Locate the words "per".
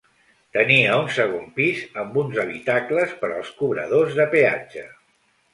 3.21-3.29